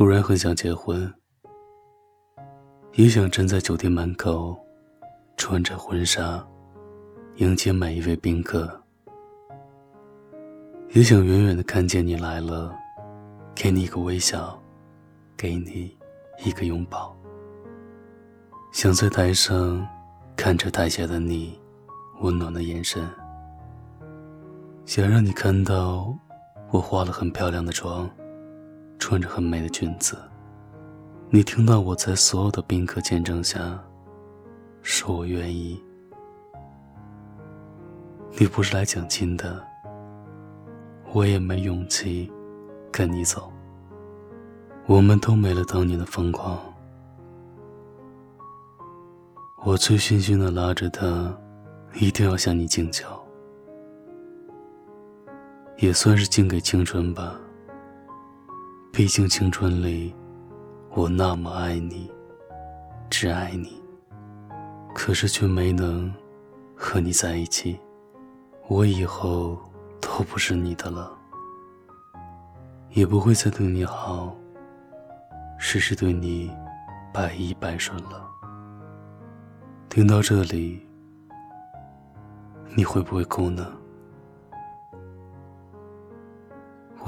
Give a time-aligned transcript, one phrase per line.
[0.00, 1.12] 突然很想结婚，
[2.94, 4.58] 也想站在酒店门口，
[5.36, 6.42] 穿着婚纱，
[7.36, 8.82] 迎接每一位宾客。
[10.92, 12.74] 也想远远的看见你来了，
[13.54, 14.58] 给你一个微笑，
[15.36, 15.94] 给你
[16.42, 17.14] 一个拥抱。
[18.72, 19.86] 想在台上
[20.34, 21.60] 看着台下的你，
[22.22, 23.06] 温暖的眼神。
[24.86, 26.10] 想让你看到
[26.70, 28.08] 我化了很漂亮的妆，
[29.00, 30.16] 穿着很美的裙子。
[31.30, 33.82] 你听到我在所有的宾客见证下，
[34.82, 35.82] 说我愿意。
[38.38, 39.66] 你不是来讲亲的。
[41.12, 42.30] 我也没勇气
[42.92, 43.52] 跟你走，
[44.86, 46.56] 我们都没了当年的疯狂。
[49.64, 51.36] 我醉醺醺的拉着他，
[51.94, 53.04] 一定要向你敬酒，
[55.78, 57.34] 也算是敬给青春吧。
[58.92, 60.14] 毕竟青春里，
[60.90, 62.10] 我那么爱你，
[63.08, 63.80] 只爱你，
[64.94, 66.12] 可是却没能
[66.76, 67.78] 和你在一起。
[68.68, 69.58] 我以后。
[70.02, 71.10] 都不是你的了，
[72.90, 74.34] 也不会再对你好，
[75.58, 76.50] 事事对你
[77.12, 78.28] 百依百顺了。
[79.88, 80.86] 听到这里，
[82.74, 83.66] 你会不会哭呢？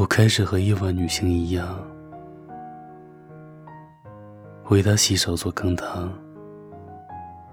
[0.03, 1.81] 我开始和亿万女性一样，
[4.69, 6.12] 为他洗手做羹汤，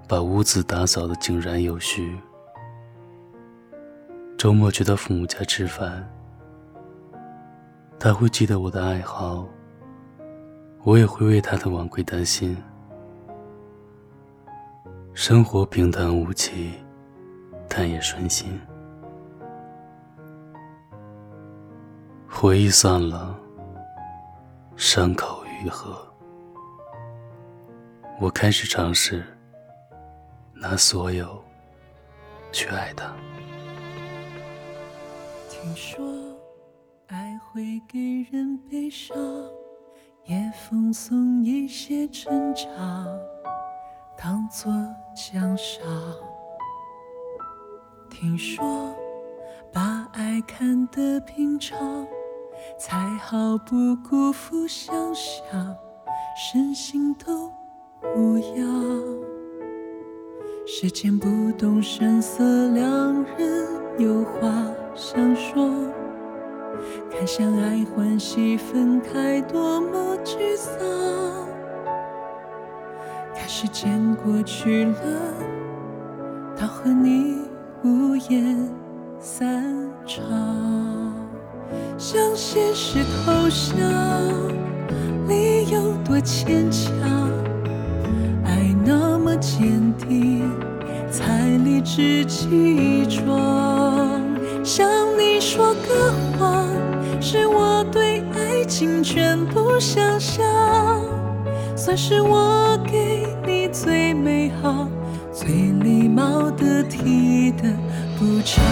[0.08, 2.20] 把屋子打扫的井然有序。
[4.36, 6.04] 周末去他父母家吃饭，
[8.00, 9.48] 他会记得我的爱好，
[10.82, 12.58] 我也会为他的晚归担心。
[15.14, 16.74] 生活平淡无奇，
[17.68, 18.60] 但也顺心。
[22.42, 23.38] 回忆散了，
[24.78, 26.08] 伤口愈合，
[28.18, 29.22] 我开始尝试
[30.54, 31.44] 拿所有
[32.54, 33.14] 去爱他。
[35.50, 36.02] 听说
[37.08, 38.00] 爱会给
[38.32, 39.18] 人悲伤，
[40.24, 43.06] 也奉送一些成长，
[44.18, 44.72] 当作
[45.14, 45.86] 奖赏。
[48.10, 48.96] 听说
[49.74, 51.78] 把爱看得平常，
[52.78, 55.76] 才好不辜负想象，
[56.36, 57.52] 身心都
[58.16, 59.04] 无恙。
[60.66, 64.50] 时间不动声色，两人有话。
[64.96, 65.70] 想说，
[67.10, 70.78] 看相爱欢喜分开，多么沮丧。
[73.34, 75.34] 看时间过去了，
[76.60, 77.38] 到和你
[77.84, 78.70] 无言
[79.20, 79.64] 散
[80.06, 80.22] 场，
[82.12, 83.78] 向现实投降，
[85.28, 86.92] 理由多牵强，
[88.44, 90.42] 爱那么坚定，
[91.12, 94.20] 才理直气壮。
[94.64, 94.90] 向
[95.20, 96.66] 你说个谎，
[97.22, 100.44] 是我对爱情全部想象，
[101.76, 104.88] 算是我给你最美好、
[105.32, 107.70] 最礼貌得体的
[108.18, 108.66] 补偿。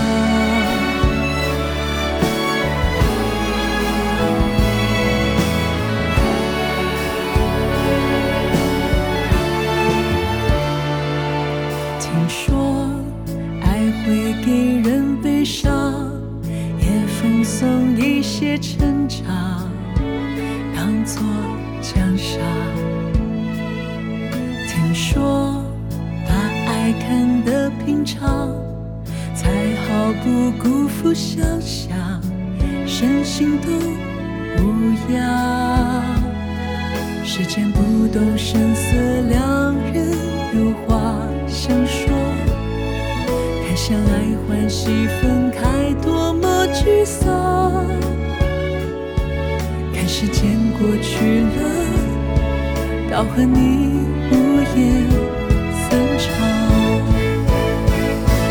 [18.39, 19.67] 些成长
[20.75, 21.23] 当作
[21.81, 22.39] 奖赏，
[24.67, 25.65] 听说
[26.27, 26.35] 把
[26.67, 28.53] 爱看得平常，
[29.33, 29.49] 才
[29.87, 31.97] 好不辜负想象，
[32.85, 33.71] 身心都
[34.61, 36.03] 无恙。
[37.25, 38.95] 时间不动声色，
[39.29, 40.06] 两人
[53.17, 55.09] 要和你无言
[55.89, 56.29] 散场，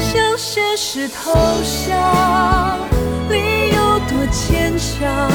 [0.01, 1.31] 向现实投
[1.63, 2.81] 降，
[3.31, 5.31] 理由多牵强，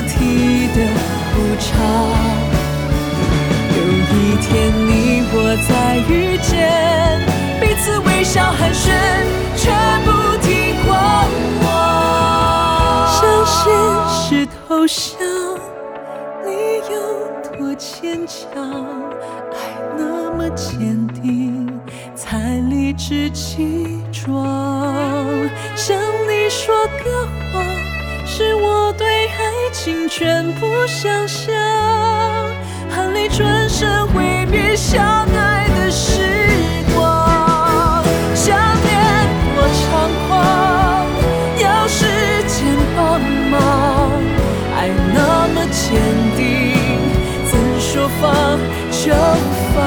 [0.00, 0.78] 得体的
[1.34, 1.68] 补偿。
[3.76, 3.78] 有
[4.16, 4.48] 一天
[4.88, 4.88] 你
[5.32, 5.36] 我
[5.68, 5.70] 再
[6.08, 6.48] 遇见，
[7.60, 8.88] 彼此微笑寒暄，
[9.56, 9.70] 却
[10.04, 10.08] 不
[10.38, 10.48] 停
[10.86, 10.90] 狂
[11.64, 11.68] 妄。
[14.68, 15.18] 后想，
[16.46, 16.48] 你
[16.90, 16.94] 有
[17.58, 18.62] 多坚强，
[19.52, 19.54] 爱
[19.98, 21.68] 那么坚定，
[22.14, 22.38] 才
[22.70, 24.46] 理直气壮。
[25.74, 25.98] 向
[26.28, 26.74] 你说
[27.04, 27.64] 个谎，
[28.24, 29.09] 是我对
[30.20, 31.50] 全部想象，
[32.90, 35.02] 含泪转身挥别相
[35.34, 36.20] 爱的时
[36.94, 38.04] 光。
[38.34, 39.26] 想念
[39.56, 39.80] 多猖
[40.28, 41.08] 狂，
[41.58, 42.04] 要时
[42.46, 43.18] 间帮
[43.50, 44.12] 忙，
[44.76, 45.96] 爱那么坚
[46.36, 46.76] 定，
[47.50, 49.14] 怎说放就
[49.74, 49.80] 放？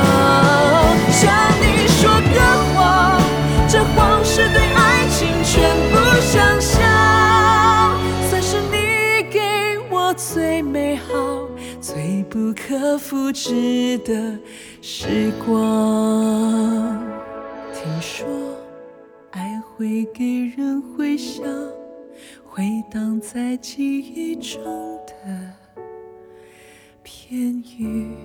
[1.11, 1.29] 向
[1.61, 2.41] 你说个
[2.73, 3.21] 谎，
[3.67, 6.72] 这谎是对爱情全部想象，
[12.33, 14.35] 不可复制的
[14.81, 16.99] 时光。
[17.71, 18.27] 听说
[19.29, 21.45] 爱会给人回响，
[22.43, 24.63] 回荡在记忆中
[25.05, 25.53] 的
[27.03, 28.15] 片语。